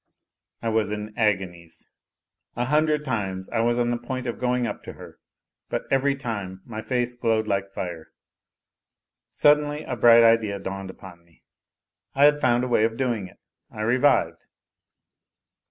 I 0.63 0.69
was 0.69 0.89
in 0.89 1.13
agonies. 1.15 1.87
A 2.55 2.65
hundred 2.65 3.05
times 3.05 3.47
I 3.49 3.59
was 3.59 3.77
on 3.77 3.91
the 3.91 3.99
point 3.99 4.25
of 4.25 4.39
going 4.39 4.65
up 4.65 4.81
to 4.85 4.93
her, 4.93 5.19
but 5.69 5.83
every 5.91 6.15
time 6.15 6.63
my 6.65 6.81
face 6.81 7.13
glowed 7.13 7.45
like 7.47 7.69
fire. 7.69 8.07
Suddenly 9.29 9.83
a 9.83 9.95
bright 9.95 10.23
idea 10.23 10.57
dawned 10.57 10.89
upon 10.89 11.23
me. 11.23 11.43
I 12.15 12.25
had 12.25 12.41
found 12.41 12.63
a 12.63 12.67
way 12.67 12.83
of 12.83 12.97
doing 12.97 13.27
it; 13.27 13.37
I 13.69 13.81
revived. 13.81 14.47